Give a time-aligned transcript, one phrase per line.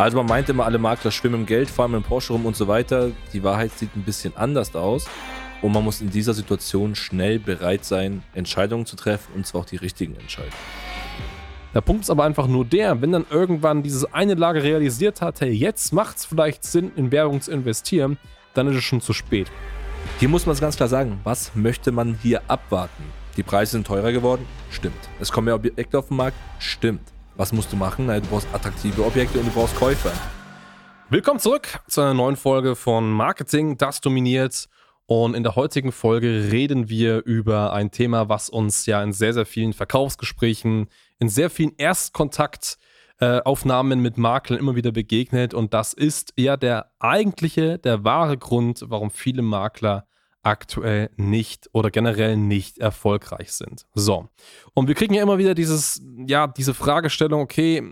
[0.00, 2.56] Also man meint immer, alle Makler schwimmen im Geld, fahren mit dem Porsche rum und
[2.56, 3.10] so weiter.
[3.34, 5.06] Die Wahrheit sieht ein bisschen anders aus.
[5.60, 9.66] Und man muss in dieser Situation schnell bereit sein, Entscheidungen zu treffen und zwar auch
[9.66, 10.56] die richtigen Entscheidungen.
[11.74, 15.42] Der Punkt ist aber einfach nur der, wenn dann irgendwann dieses eine Lager realisiert hat,
[15.42, 18.16] hey, jetzt macht es vielleicht Sinn, in Werbung zu investieren,
[18.54, 19.48] dann ist es schon zu spät.
[20.18, 23.04] Hier muss man es ganz klar sagen, was möchte man hier abwarten?
[23.36, 24.46] Die Preise sind teurer geworden?
[24.70, 25.10] Stimmt.
[25.20, 26.38] Es kommen mehr Objekte auf den Markt?
[26.58, 27.02] Stimmt.
[27.40, 28.06] Was musst du machen?
[28.06, 30.12] Du brauchst attraktive Objekte und du brauchst Käufer.
[31.08, 34.68] Willkommen zurück zu einer neuen Folge von Marketing, das dominiert.
[35.06, 39.32] Und in der heutigen Folge reden wir über ein Thema, was uns ja in sehr,
[39.32, 45.54] sehr vielen Verkaufsgesprächen, in sehr vielen Erstkontaktaufnahmen mit Maklern immer wieder begegnet.
[45.54, 50.04] Und das ist ja der eigentliche, der wahre Grund, warum viele Makler
[50.42, 53.84] aktuell nicht oder generell nicht erfolgreich sind.
[53.94, 54.28] So.
[54.72, 57.82] Und wir kriegen ja immer wieder dieses, ja, diese Fragestellung, okay,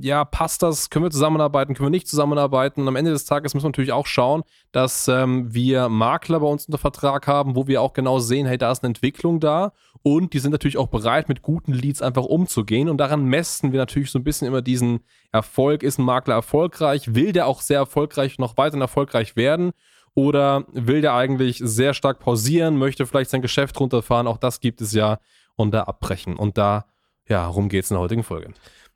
[0.00, 0.88] ja, passt das?
[0.88, 1.74] Können wir zusammenarbeiten?
[1.74, 2.80] Können wir nicht zusammenarbeiten?
[2.80, 4.42] Und am Ende des Tages müssen wir natürlich auch schauen,
[4.72, 8.56] dass ähm, wir Makler bei uns unter Vertrag haben, wo wir auch genau sehen, hey,
[8.56, 12.24] da ist eine Entwicklung da und die sind natürlich auch bereit, mit guten Leads einfach
[12.24, 12.88] umzugehen.
[12.88, 15.82] Und daran messen wir natürlich so ein bisschen immer diesen Erfolg.
[15.82, 17.14] Ist ein Makler erfolgreich?
[17.14, 19.72] Will der auch sehr erfolgreich noch weiterhin erfolgreich werden?
[20.14, 24.26] Oder will der eigentlich sehr stark pausieren, möchte vielleicht sein Geschäft runterfahren?
[24.26, 25.18] Auch das gibt es ja.
[25.56, 26.36] Und da abbrechen.
[26.36, 26.86] Und da,
[27.28, 28.52] ja, rum geht es in der heutigen Folge.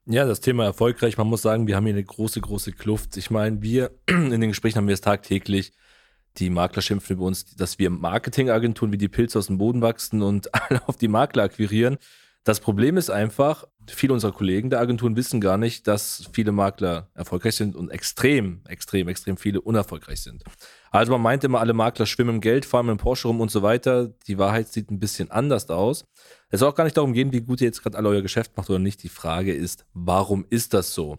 [0.07, 1.19] Ja, das Thema erfolgreich.
[1.19, 3.17] Man muss sagen, wir haben hier eine große, große Kluft.
[3.17, 5.73] Ich meine, wir in den Gesprächen haben wir es tagtäglich.
[6.39, 10.23] Die Makler schimpfen über uns, dass wir Marketingagenturen wie die Pilze aus dem Boden wachsen
[10.23, 11.99] und alle auf die Makler akquirieren.
[12.45, 17.11] Das Problem ist einfach, viele unserer Kollegen der Agenturen wissen gar nicht, dass viele Makler
[17.15, 20.45] erfolgreich sind und extrem, extrem, extrem viele unerfolgreich sind.
[20.91, 23.63] Also man meint immer, alle Makler schwimmen im Geld, fahren dem Porsche rum und so
[23.63, 24.09] weiter.
[24.27, 26.05] Die Wahrheit sieht ein bisschen anders aus.
[26.49, 28.57] Es soll auch gar nicht darum gehen, wie gut ihr jetzt gerade alle euer Geschäft
[28.57, 29.03] macht oder nicht.
[29.03, 31.19] Die Frage ist, warum ist das so?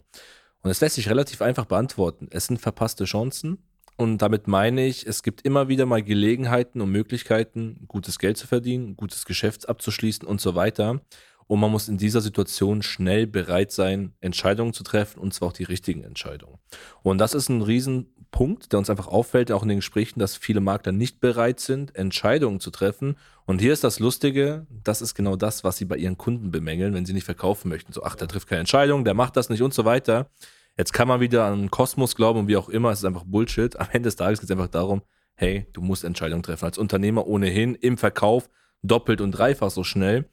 [0.62, 2.28] Und es lässt sich relativ einfach beantworten.
[2.30, 3.58] Es sind verpasste Chancen.
[3.96, 8.46] Und damit meine ich, es gibt immer wieder mal Gelegenheiten und Möglichkeiten, gutes Geld zu
[8.46, 11.00] verdienen, gutes Geschäft abzuschließen und so weiter.
[11.48, 15.52] Und man muss in dieser Situation schnell bereit sein, Entscheidungen zu treffen und zwar auch
[15.52, 16.58] die richtigen Entscheidungen.
[17.02, 20.60] Und das ist ein Riesenpunkt, der uns einfach auffällt, auch in den Gesprächen, dass viele
[20.60, 23.16] Makler nicht bereit sind, Entscheidungen zu treffen.
[23.46, 26.92] Und hier ist das Lustige, das ist genau das, was sie bei ihren Kunden bemängeln,
[26.92, 27.94] wenn sie nicht verkaufen möchten.
[27.94, 30.30] So, ach, der trifft keine Entscheidung, der macht das nicht und so weiter.
[30.76, 33.78] Jetzt kann man wieder an Kosmos glauben und wie auch immer, es ist einfach Bullshit.
[33.80, 35.02] Am Ende des Tages geht es einfach darum,
[35.34, 36.66] hey, du musst Entscheidungen treffen.
[36.66, 38.50] Als Unternehmer ohnehin im Verkauf
[38.82, 40.28] doppelt und dreifach so schnell.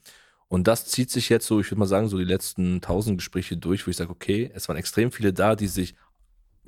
[0.48, 3.58] Und das zieht sich jetzt so, ich würde mal sagen, so die letzten tausend Gespräche
[3.58, 5.96] durch, wo ich sage, okay, es waren extrem viele da, die sich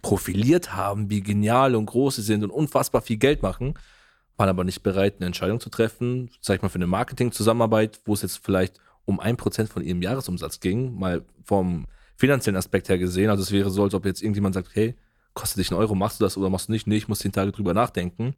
[0.02, 3.76] profiliert haben, wie genial und groß sie sind und unfassbar viel Geld machen,
[4.36, 8.14] waren aber nicht bereit, eine Entscheidung zu treffen, sag ich mal, für eine Marketing-Zusammenarbeit, wo
[8.14, 11.88] es jetzt vielleicht um ein Prozent von ihrem Jahresumsatz ging, mal vom
[12.18, 13.30] finanziellen Aspekt her gesehen.
[13.30, 14.96] Also es wäre so, als ob jetzt irgendjemand sagt, hey,
[15.34, 16.88] kostet dich einen Euro, machst du das oder machst du nicht?
[16.88, 18.36] Nee, ich muss zehn Tage drüber nachdenken.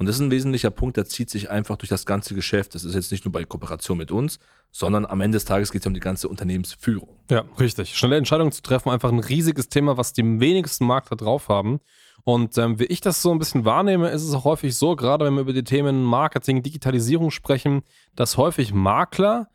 [0.00, 2.74] Und das ist ein wesentlicher Punkt, der zieht sich einfach durch das ganze Geschäft.
[2.74, 4.38] Das ist jetzt nicht nur bei Kooperation mit uns,
[4.70, 7.10] sondern am Ende des Tages geht es um die ganze Unternehmensführung.
[7.28, 7.94] Ja, richtig.
[7.94, 11.80] Schnelle Entscheidungen zu treffen, einfach ein riesiges Thema, was die wenigsten Makler drauf haben.
[12.24, 15.26] Und ähm, wie ich das so ein bisschen wahrnehme, ist es auch häufig so, gerade
[15.26, 17.82] wenn wir über die Themen Marketing, Digitalisierung sprechen,
[18.16, 19.50] dass häufig Makler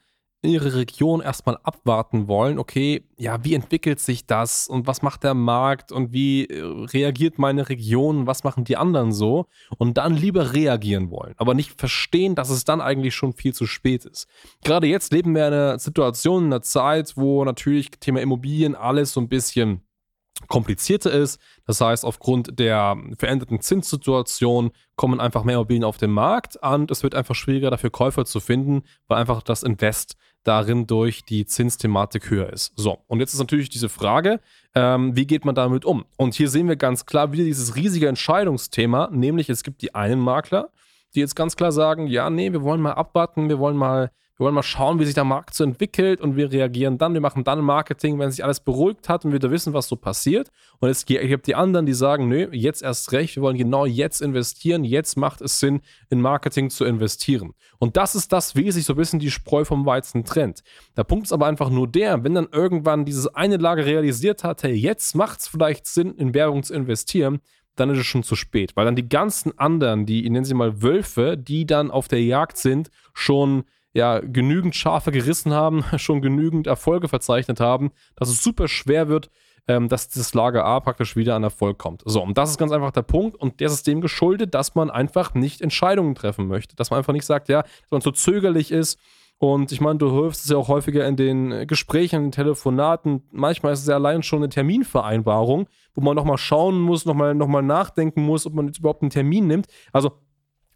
[0.49, 5.33] ihre Region erstmal abwarten wollen, okay, ja, wie entwickelt sich das und was macht der
[5.33, 9.45] Markt und wie äh, reagiert meine Region, was machen die anderen so
[9.77, 13.65] und dann lieber reagieren wollen, aber nicht verstehen, dass es dann eigentlich schon viel zu
[13.65, 14.27] spät ist.
[14.63, 19.13] Gerade jetzt leben wir in einer Situation, in einer Zeit, wo natürlich Thema Immobilien alles
[19.13, 19.81] so ein bisschen
[20.47, 21.39] komplizierter ist.
[21.65, 27.03] Das heißt, aufgrund der veränderten Zinssituation kommen einfach mehr Immobilien auf den Markt und es
[27.03, 32.29] wird einfach schwieriger dafür Käufer zu finden, weil einfach das Invest darin durch die Zinsthematik
[32.29, 32.71] höher ist.
[32.75, 34.39] So, und jetzt ist natürlich diese Frage,
[34.73, 36.05] ähm, wie geht man damit um?
[36.17, 40.19] Und hier sehen wir ganz klar wieder dieses riesige Entscheidungsthema, nämlich es gibt die einen
[40.19, 40.69] Makler,
[41.13, 44.43] die jetzt ganz klar sagen, ja, nee, wir wollen mal abwarten, wir wollen mal wir
[44.43, 47.13] wollen mal schauen, wie sich der Markt so entwickelt und wir reagieren dann.
[47.13, 49.95] Wir machen dann Marketing, wenn sich alles beruhigt hat und wir da wissen, was so
[49.95, 50.51] passiert.
[50.79, 54.21] Und es gibt die anderen, die sagen, nö, jetzt erst recht, wir wollen genau jetzt
[54.21, 54.83] investieren.
[54.83, 57.53] Jetzt macht es Sinn, in Marketing zu investieren.
[57.79, 60.63] Und das ist das, wie sich so ein bisschen die Spreu vom Weizen trennt.
[60.97, 64.63] Der Punkt ist aber einfach nur der, wenn dann irgendwann dieses eine Lager realisiert hat,
[64.63, 67.39] hey, jetzt macht es vielleicht Sinn, in Werbung zu investieren,
[67.77, 70.53] dann ist es schon zu spät, weil dann die ganzen anderen, die, ich nenne sie
[70.53, 73.65] mal Wölfe, die dann auf der Jagd sind, schon
[73.95, 79.31] ja genügend Schafe gerissen haben, schon genügend Erfolge verzeichnet haben, dass es super schwer wird,
[79.67, 82.03] ähm, dass das Lager A praktisch wieder an Erfolg kommt.
[82.05, 85.33] So, und das ist ganz einfach der Punkt und der System geschuldet, dass man einfach
[85.33, 88.99] nicht Entscheidungen treffen möchte, dass man einfach nicht sagt, ja, dass man so zögerlich ist
[89.37, 93.23] Und ich meine, du hörst es ja auch häufiger in den Gesprächen, in den Telefonaten.
[93.31, 97.47] Manchmal ist es ja allein schon eine Terminvereinbarung, wo man nochmal schauen muss, nochmal noch
[97.47, 99.67] mal nachdenken muss, ob man jetzt überhaupt einen Termin nimmt.
[99.91, 100.13] Also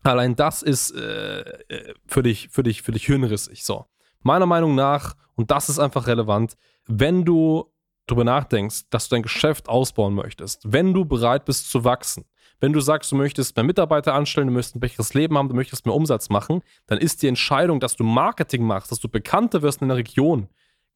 [0.03, 3.63] allein das ist äh, äh für, dich, für, dich, für dich hirnrissig.
[3.63, 3.85] So.
[4.21, 6.55] Meiner Meinung nach, und das ist einfach relevant,
[6.85, 7.71] wenn du
[8.07, 12.25] darüber nachdenkst, dass du dein Geschäft ausbauen möchtest, wenn du bereit bist zu wachsen,
[12.59, 15.55] wenn du sagst, du möchtest mehr Mitarbeiter anstellen, du möchtest ein besseres Leben haben, du
[15.55, 19.61] möchtest mehr Umsatz machen, dann ist die Entscheidung, dass du Marketing machst, dass du bekannter
[19.61, 20.49] wirst in der Region,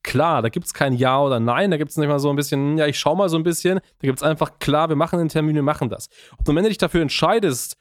[0.04, 2.36] klar, da gibt es kein Ja oder Nein, da gibt es nicht mal so ein
[2.36, 5.20] bisschen, ja, ich schau mal so ein bisschen, da gibt es einfach klar, wir machen
[5.20, 6.10] den Termin, wir machen das.
[6.38, 7.78] Ob du am Ende dich dafür entscheidest,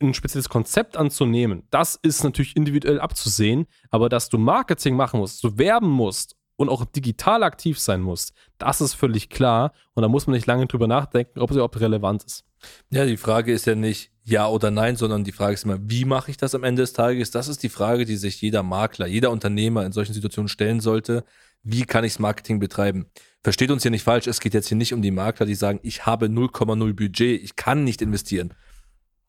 [0.00, 5.42] ein spezielles Konzept anzunehmen, das ist natürlich individuell abzusehen, aber dass du Marketing machen musst,
[5.44, 10.08] du werben musst und auch digital aktiv sein musst, das ist völlig klar und da
[10.08, 12.44] muss man nicht lange drüber nachdenken, ob es überhaupt relevant ist.
[12.90, 16.04] Ja, die Frage ist ja nicht ja oder nein, sondern die Frage ist immer, wie
[16.04, 17.30] mache ich das am Ende des Tages?
[17.30, 21.24] Das ist die Frage, die sich jeder Makler, jeder Unternehmer in solchen Situationen stellen sollte.
[21.62, 23.06] Wie kann ich das Marketing betreiben?
[23.42, 25.80] Versteht uns hier nicht falsch, es geht jetzt hier nicht um die Makler, die sagen,
[25.82, 28.54] ich habe 0,0 Budget, ich kann nicht investieren.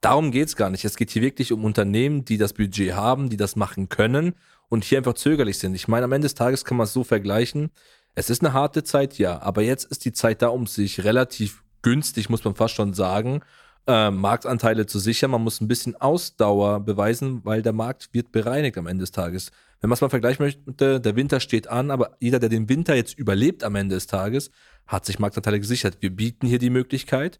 [0.02, 0.86] Darum geht es gar nicht.
[0.86, 4.36] Es geht hier wirklich um Unternehmen, die das Budget haben, die das machen können
[4.70, 5.76] und hier einfach zögerlich sind.
[5.76, 7.72] Ich meine, am Ende des Tages kann man es so vergleichen.
[8.14, 11.64] Es ist eine harte Zeit, ja, aber jetzt ist die Zeit da, um sich relativ
[11.82, 13.42] günstig, muss man fast schon sagen,
[13.88, 15.32] äh, Marktanteile zu sichern.
[15.32, 19.52] Man muss ein bisschen Ausdauer beweisen, weil der Markt wird bereinigt am Ende des Tages.
[19.82, 22.96] Wenn man es mal vergleichen möchte, der Winter steht an, aber jeder, der den Winter
[22.96, 24.50] jetzt überlebt am Ende des Tages,
[24.88, 25.98] hat sich Marktanteile gesichert.
[26.00, 27.40] Wir bieten hier die Möglichkeit.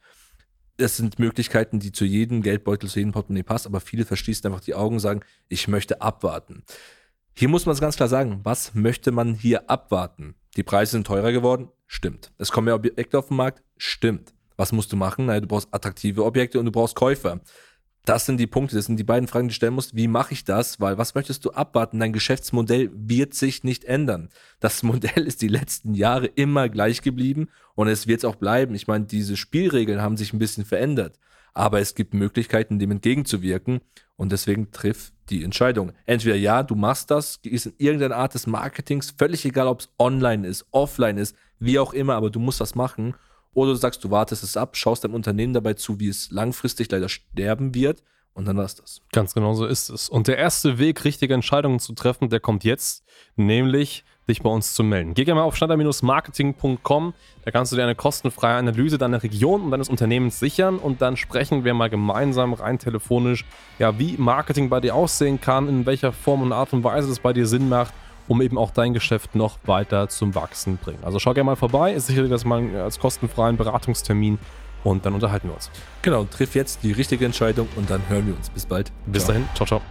[0.78, 4.64] Es sind Möglichkeiten, die zu jedem Geldbeutel, zu jedem Portemonnaie passen, aber viele verschließen einfach
[4.64, 6.64] die Augen und sagen, ich möchte abwarten.
[7.34, 10.36] Hier muss man es ganz klar sagen, was möchte man hier abwarten?
[10.58, 11.70] Die Preise sind teurer geworden?
[11.88, 12.32] Stimmt.
[12.38, 13.62] Es kommen mehr Objekte auf den Markt?
[13.78, 14.34] Stimmt.
[14.58, 15.26] Was musst du machen?
[15.26, 17.42] Naja, du brauchst attraktive Objekte und du brauchst Käufer.
[18.06, 19.96] Das sind die Punkte, das sind die beiden Fragen, die du stellen musst.
[19.96, 20.80] Wie mache ich das?
[20.80, 22.00] Weil was möchtest du abwarten?
[22.00, 24.30] Dein Geschäftsmodell wird sich nicht ändern.
[24.60, 28.76] Das Modell ist die letzten Jahre immer gleich geblieben und es wird es auch bleiben.
[28.76, 31.20] Ich meine, diese Spielregeln haben sich ein bisschen verändert,
[31.56, 33.82] aber es gibt Möglichkeiten, dem entgegenzuwirken
[34.18, 35.92] und deswegen triff die Entscheidung.
[36.06, 39.90] Entweder ja, du machst das, ist in irgendeiner Art des Marketings, völlig egal, ob es
[39.98, 43.16] online ist, offline ist, wie auch immer, aber du musst das machen
[43.56, 46.92] oder du sagst, du wartest es ab, schaust deinem Unternehmen dabei zu, wie es langfristig
[46.92, 48.04] leider sterben wird
[48.36, 49.02] und dann war es das.
[49.14, 50.10] Ganz genau so ist es.
[50.10, 53.04] Und der erste Weg, richtige Entscheidungen zu treffen, der kommt jetzt,
[53.38, 55.14] nämlich dich bei uns zu melden.
[55.14, 57.14] Geh gerne mal auf schneider-marketing.com,
[57.44, 61.16] da kannst du dir eine kostenfreie Analyse deiner Region und deines Unternehmens sichern und dann
[61.16, 63.46] sprechen wir mal gemeinsam rein telefonisch,
[63.80, 67.20] ja, wie Marketing bei dir aussehen kann, in welcher Form und Art und Weise es
[67.20, 67.94] bei dir Sinn macht
[68.28, 71.00] um eben auch dein Geschäft noch weiter zum Wachsen bringen.
[71.04, 74.40] Also schau gerne mal vorbei, ist sicherlich das mal als kostenfreien Beratungstermin
[74.84, 75.70] und dann unterhalten wir uns.
[76.02, 78.50] Genau, triff jetzt die richtige Entscheidung und dann hören wir uns.
[78.50, 78.92] Bis bald.
[79.06, 79.34] Bis ciao.
[79.34, 79.82] dahin, ciao, ciao.